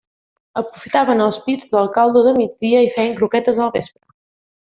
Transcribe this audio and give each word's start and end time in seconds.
Aprofitaven 0.61 1.21
els 1.25 1.37
pits 1.43 1.69
del 1.75 1.91
caldo 1.99 2.25
de 2.29 2.33
migdia 2.39 2.81
i 2.87 2.91
feien 2.95 3.15
croquetes 3.21 3.61
al 3.67 3.71
vespre. 3.79 4.01